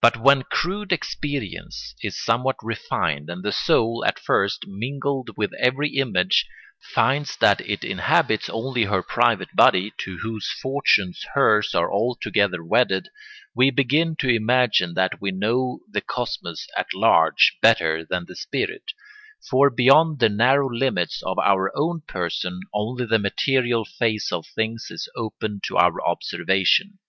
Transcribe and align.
But 0.00 0.16
when 0.16 0.44
crude 0.44 0.92
experience 0.92 1.96
is 2.00 2.16
somewhat 2.22 2.54
refined 2.62 3.28
and 3.28 3.42
the 3.42 3.50
soul, 3.50 4.04
at 4.06 4.16
first 4.20 4.66
mingled 4.68 5.30
with 5.36 5.52
every 5.54 5.96
image, 5.96 6.46
finds 6.80 7.36
that 7.38 7.60
it 7.62 7.82
inhabits 7.82 8.48
only 8.48 8.84
her 8.84 9.02
private 9.02 9.48
body, 9.56 9.92
to 9.98 10.18
whose 10.18 10.48
fortunes 10.62 11.24
hers 11.34 11.74
are 11.74 11.92
altogether 11.92 12.62
wedded, 12.64 13.08
we 13.56 13.72
begin 13.72 14.14
to 14.20 14.28
imagine 14.28 14.94
that 14.94 15.20
we 15.20 15.32
know 15.32 15.80
the 15.90 16.00
cosmos 16.00 16.68
at 16.76 16.94
large 16.94 17.56
better 17.60 18.04
than 18.04 18.26
the 18.26 18.36
spirit; 18.36 18.92
for 19.50 19.68
beyond 19.68 20.20
the 20.20 20.28
narrow 20.28 20.70
limits 20.70 21.20
of 21.24 21.40
our 21.40 21.76
own 21.76 22.02
person 22.06 22.60
only 22.72 23.04
the 23.04 23.18
material 23.18 23.84
phase 23.84 24.30
of 24.30 24.46
things 24.46 24.86
is 24.92 25.08
open 25.16 25.58
to 25.64 25.76
our 25.76 26.00
observation. 26.06 27.00